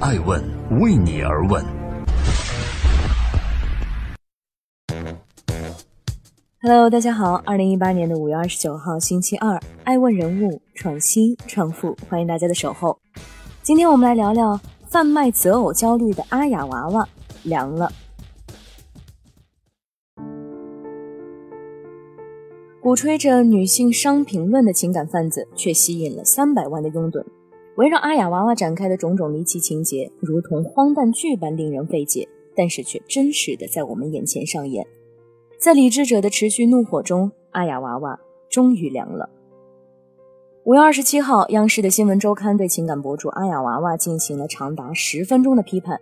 [0.00, 0.40] 爱问
[0.80, 1.64] 为你而问。
[6.62, 12.96] Hello，大家好，二零一八年的五月二十九号，星期二，爱问人物创新创富，欢迎大家的守候。
[13.60, 17.08] 今天我们来聊聊贩卖择偶焦虑的阿雅娃娃
[17.42, 17.90] 凉了。
[22.80, 27.24] 鼓吹着女性商品论的情感贩子，却吸引了三百万的拥趸。
[27.78, 34.84] 围绕阿雅娃娃展开的种种离奇情节，如同荒诞剧般令人费解，但是却真实的在我们眼前上演。
[35.60, 38.18] 在理智者的持续怒火中，阿雅娃娃
[38.50, 39.30] 终于凉了。
[40.64, 46.00] 五月二十七号，央视的新闻周刊对情感博主阿雅娃娃进行了长达十分钟的批判，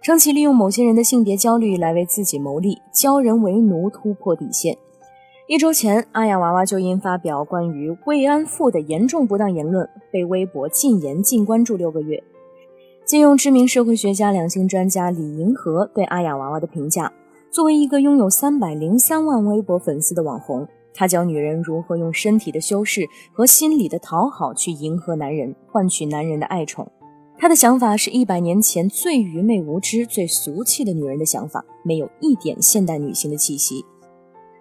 [0.00, 4.78] 称其利用某些人的性别焦虑来为自己谋利，教人为奴，突破底线。
[5.48, 12.22] 一周前，阿雅娃娃就因发表关于慰安妇的严重不当言论，被微博禁言、禁关注六个月。
[13.06, 17.10] 借用知名社会学家、两性专家李银河对阿雅娃娃的评价：
[17.50, 26.86] 作为一个拥有三百零三万微博粉丝的网红，她教女人如何用身体的修饰和心理的讨好去迎合男人，换取男人的爱宠。
[27.38, 33.82] 她的想法是一百年前最愚昧无知、最俗气的女人的想法，没有一点现代女性的气息。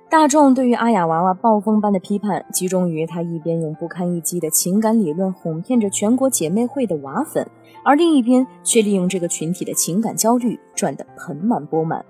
[0.09, 7.45] 大众对于阿雅娃娃暴风般的批判，集中于她一边用不堪一击的情感理论哄骗着全国姐妹会的娃粉，
[7.83, 12.05] 而另一边却利用这个群体的情感焦虑赚得盆满钵满。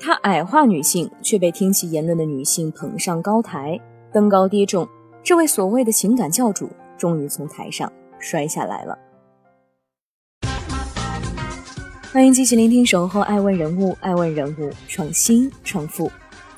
[0.00, 3.78] 她矮化女性，却被听其言论的女性捧上高台，
[4.10, 4.88] 登高跌重。
[5.22, 8.96] 这位所谓的情感教主，终于从台上摔下来了。
[12.10, 16.10] 欢迎继续聆听《守候爱问人物》，爱问人物，创新创富。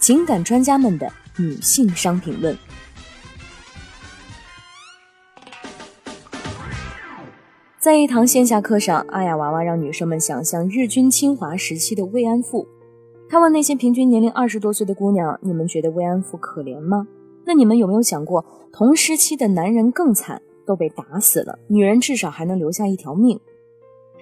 [0.05, 2.55] 情感专家们的女性商品论。
[7.78, 12.69] 在一堂线下课上，阿雅娃娃让女生们想象日军侵华时期的慰安妇。
[13.30, 17.08] 她问那些平均年龄二十多岁的姑娘：“你们觉得慰安妇可怜吗？
[17.46, 23.40] 那你们有没有想过，同时期的男人更惨，都被打死了，女人至少还能留下一条命？”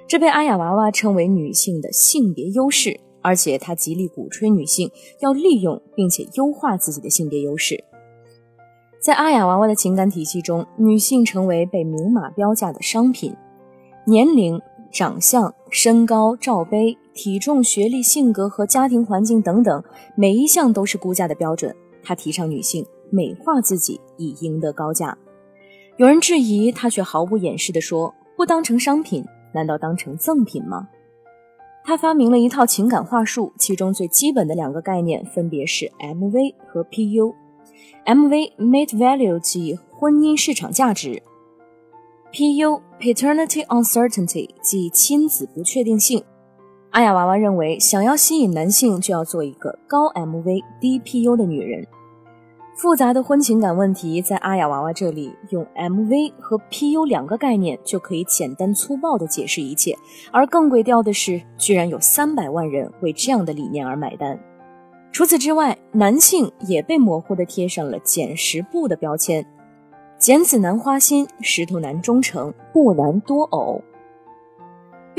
[0.06, 3.00] 这被阿雅娃娃称为女性的性别优势。
[3.22, 4.90] 而且他极力鼓吹女性
[5.20, 7.82] 要利用并且优化自己的性别优势。
[9.00, 13.34] 在阿雅娃娃的情感体系中，女性成为被明码标价的商品，
[14.06, 14.60] 年龄、
[14.92, 19.82] 长相、身高、罩杯、体重、学历、性格和家庭环境等等，
[20.16, 21.74] 每一项都是估价的标准。
[22.04, 25.16] 他提倡女性美化自己以赢得高价。
[25.96, 30.88] 有人质疑他，却毫不掩饰地说：“不当成商品，难道当成赠品吗？”
[31.84, 37.34] 他发明了一套情感话术，其中最基本的两个概念分别是 MV 和 PU。
[38.06, 41.22] MV（Mate Value） 即婚姻市场价值
[42.32, 46.24] ；PU（Paternity Uncertainty） 即亲子不确定性。
[46.90, 51.86] 阿雅娃娃认为，想要吸引男性，就要做一个高 MV、低 PU 的女人。
[52.74, 59.96] 复杂的婚情感问题，在阿雅娃娃这里，用 MV 和 PU 两个概念就可以简单粗暴地解释一切。
[60.32, 64.38] 而更诡调的是，居然有三百万人为这样的理念而买单。
[65.12, 69.46] 除此之外，男性也被模糊地贴上了“捡石布”的标签：
[70.18, 73.82] 剪子难花心，石头难忠诚，布难多偶。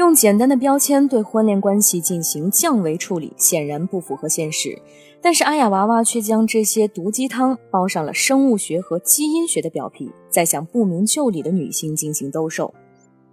[0.03, 4.77] 用简单的标签对婚恋关系进行降维处理，显然不符合现实。
[5.21, 12.73] 但是阿雅娃娃却将这些毒鸡汤包上了生物学和基因学的表皮，在向不明就里的女性进行兜售。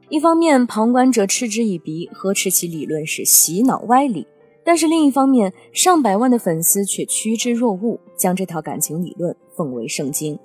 [0.09, 4.25] 一方面，旁观者嗤之以鼻，呵斥其理论是洗脑歪理；
[4.65, 10.39] 但是另一方面，上百万的粉丝却趋之若鹜，将这套感情理论奉为圣经。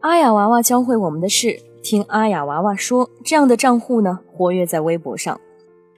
[0.00, 5.40] 阿雅娃娃教会我们的是：听阿雅娃娃说，这样的账户呢，活跃在微博上。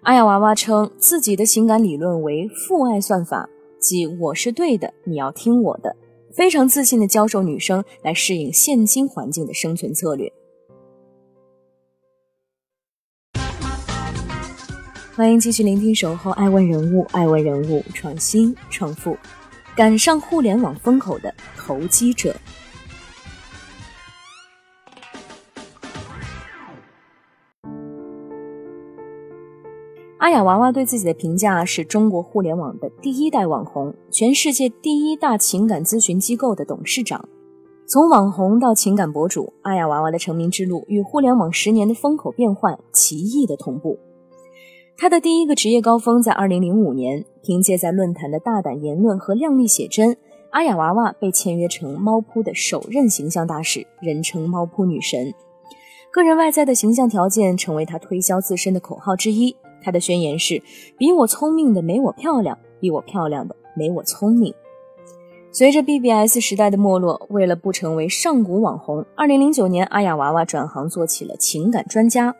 [0.02, 3.48] 阿雅娃娃称自己的情感理论为父爱算法。
[3.78, 5.94] 即我是对的，你要听我的，
[6.32, 10.32] 非常自信的教授女生来适应现今环境的生存策略。
[15.14, 19.18] 欢迎继续聆听《守候爱问人物》，爱问人物，创新创富，
[19.76, 22.34] 赶上互联网风口的投机者。
[30.24, 37.28] 阿雅娃娃对自己的评价是中国互联网的第一代网红，全世界第一大情感咨询机构的董事长。
[37.86, 43.98] 从网红到情感博主，阿雅娃娃的成名之路与互联网十年的风口变换奇异的同步。
[44.96, 50.16] 她的第一个职业高峰在2005年，凭借在论坛的大胆言论和靓丽写真，
[50.52, 55.34] 阿雅娃娃被签约成猫扑的首任形象大使，人称猫扑女神。
[56.10, 59.54] 个人外在的形象条件成为他推销自身的口号之一。
[59.84, 60.62] 他的宣言是
[60.96, 64.54] ：“比我聪明的没我漂亮，比我漂亮的没我聪明。”
[65.52, 72.34] 随着 BBS 时代的没落，为了不成为上古网红，2009年阿雅娃娃转行做起了情感专家。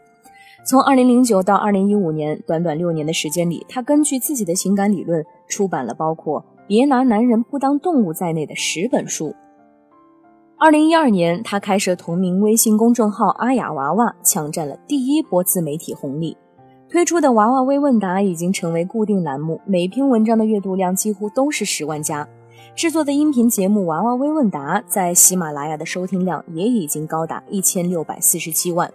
[0.66, 9.34] 从2009到2015年，短短六年的时间里，他根据自己的情感理论出版了包括《别拿男人不当动物》在内的十本书。
[10.58, 16.36] 2012年，他开设同名微信公众号“阿雅娃娃”，抢占了第一波自媒体红利。
[16.88, 22.28] 推出的娃娃微问答已经成为固定栏目，每篇文章的阅读量几乎都是十万加。
[22.76, 28.92] 制作的音频节目《娃娃微问答》在喜马拉雅的收听量也已经高达一千六百四十七万。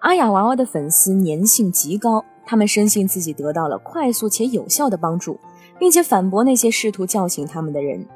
[0.00, 5.38] 阿雅娃娃的粉丝粘性极高，他们深信自己得到了快速且有效的帮助，
[5.78, 8.06] 并且反驳那些试图叫醒他们的人。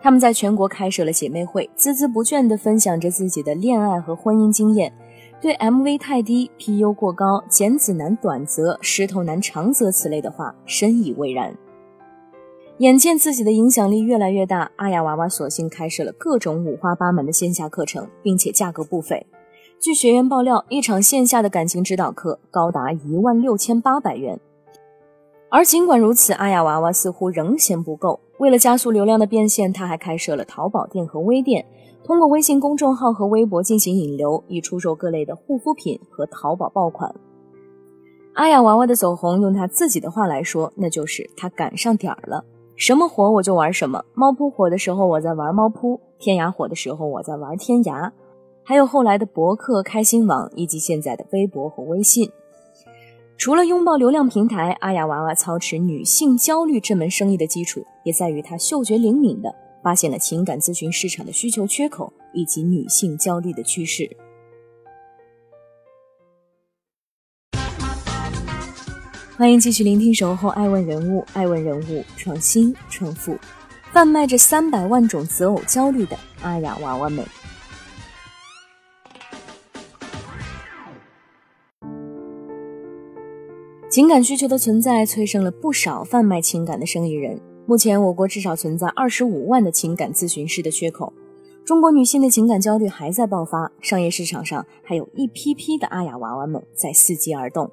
[0.00, 4.92] 他们在全国开设了姐妹会，孜孜不倦地分享着自己的恋爱和婚姻经验，
[5.46, 11.56] 对 MV 太低、PU 过高、剪子男短则、石头男长则此类的话深以为然。
[12.78, 19.24] 眼见自己的影响力越来越大，阿雅娃娃索性开设了各种五花八门的线下课程，并且价格不菲。
[19.78, 24.40] 据学员爆料，一场线下的感情指导课高达一万六千八百元。
[25.48, 28.18] 而尽管如此，阿雅娃娃似乎仍嫌不够。
[28.38, 31.64] 为了加速流量的变现，他还开设了淘宝店和微店，
[32.06, 37.12] 通过微信公众号和微博进行引流，以出售各类的护肤品和淘宝爆款。
[38.34, 42.44] 阿雅娃娃的走红，用她自己的话来说，那就是她赶上点儿了。
[42.76, 44.04] 什么火我就玩什么。
[44.14, 48.12] 猫扑火的时候我在玩猫扑，天涯火的时候我在玩天涯，
[48.62, 52.30] 还有后来的博客、开心网以及现在的微博和微信。
[53.36, 59.52] 除了拥抱流量平台，阿雅娃娃操持女性焦虑这门生意的基础，也在于她嗅觉灵敏的
[59.86, 64.10] 发现了情感咨询市场的需求缺口以及女性焦虑的趋势。
[69.36, 73.38] 欢迎继续聆听《守候爱问人物》，爱问人物创新创富，
[73.92, 77.24] 贩卖着三百万种择偶焦虑的阿雅娃娃们。
[83.88, 87.40] 情感需求的存在，催生了不少贩卖情感的生意人。
[87.68, 91.12] 目前，我国至少存在二十五万的情感咨询师的缺口。
[91.64, 97.68] 中国女性的情感焦虑还在爆发，商业市场上还有一批批的阿雅娃娃们在伺机而动。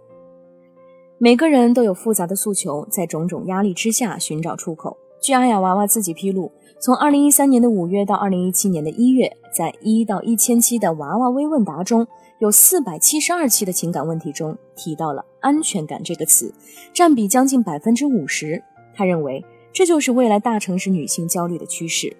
[1.19, 4.97] 每个人都有复杂的诉求，在种种压力之下寻找出口。
[5.21, 12.07] 据阿雅娃娃自己披露，从二零一三年的五月到二零一七年的一月，在一到一千期的娃娃微问答中，
[12.39, 16.51] 有四百七十二期的情感问题中提到了“安全感”这个词，
[16.91, 18.63] 占比将近百分之五十。
[18.95, 19.43] 他认为，
[19.73, 22.15] 这就是未来大城市女性焦虑的趋势。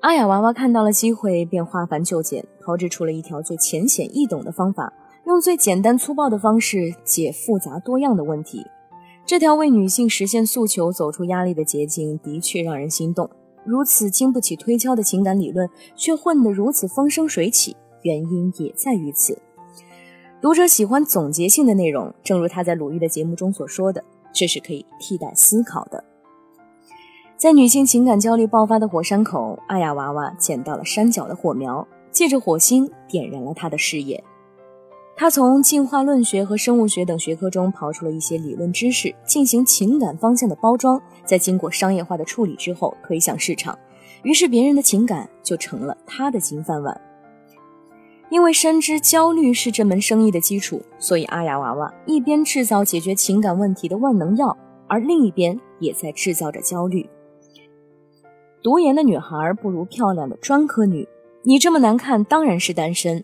[0.00, 4.92] 阿雅娃娃看到了机会，便化繁就简，炮制出了一条最浅显易懂的方法。
[5.26, 8.66] 用最简单粗暴的方式解复杂多样的问题，
[9.24, 13.30] 这条为女性实现诉求、走出压力的捷径的确让人心动。
[13.64, 15.66] 如此经不起推敲的情感理论，
[15.96, 19.38] 却混得如此风生水起，原因也在于此。
[20.42, 26.04] 读者喜欢总结性的内容，正如他在鲁豫的节目中所说的：“这是可以替代思考的。”
[27.44, 34.24] 在女性情感焦虑爆发的火山口，阿雅娃娃捡到了山脚的火苗，借着火星点燃了她的事业。
[35.14, 43.78] 他从进化论学和生物学等学科中刨出了一些理论知识，进行情感方向的包装，在经过商业化的处理之后推向市场。
[44.22, 46.98] 于是，别人的情感就成了他的金饭碗。
[48.30, 54.56] 因为深知焦虑是这门生意的基础，所以阿雅娃娃一边制造解决情感问题的万能药，
[54.88, 57.06] 而另一边也在制造着焦虑。
[58.64, 61.06] 读研的女孩不如漂亮的专科女，
[61.42, 63.22] 你这么难看，当然是单身。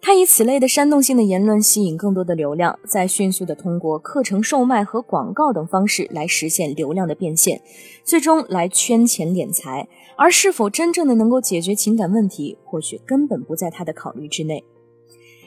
[0.00, 7.60] 他以此类的煽动性的言论吸引更多的流量，再迅速的通过课程售卖和广告等方式来实现流量的变现，
[8.02, 9.86] 最终来圈钱敛财。
[10.16, 14.64] 而是否真正的能够解决情感问题，或许根本不在他的考虑之内。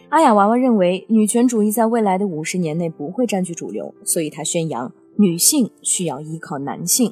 [0.09, 7.11] 阿雅娃娃认为，女权主义在未来的五十年内不会占据主流，所以她宣扬女性需要依靠男性。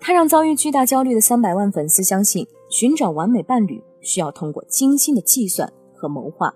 [0.00, 6.54] 他让遭遇巨大焦虑的三百万粉丝相信，寻找完美伴侣需要通过精心的计算和谋划。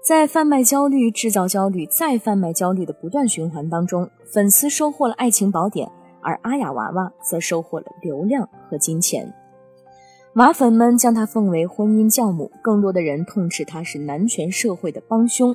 [0.00, 5.90] 在贩卖焦虑、制造焦虑、再贩卖焦虑的不断循环当中，粉丝收获了爱情宝典，
[6.22, 9.34] 而阿雅娃娃则收获了流量和金钱。
[10.34, 15.54] 娃粉们将她奉为婚姻教母，更多的人痛斥她是男权社会的帮凶。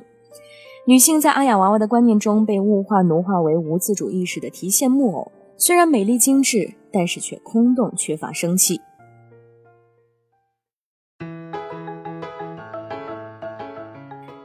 [0.86, 8.80] 女性在阿雅娃娃的观念中被物化、奴化为无自主意识的提线木偶，虽然美丽精致，但是却空洞、缺乏生气。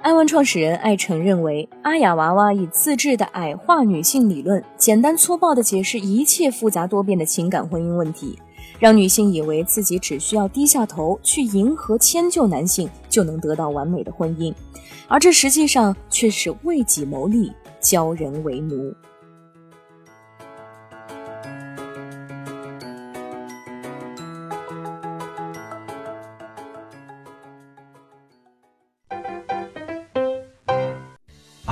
[0.01, 8.37] 爱问创始人艾诚认为，阿雅娃娃以自制的矮化女性理论，简单粗暴地解释一切复杂多变的情感婚姻问题，
[8.79, 14.53] 让女性以为自己只需要低下头去迎合迁就男性，就能得到完美的婚姻，
[15.07, 18.93] 而这实际上却是为己谋利，教人为奴。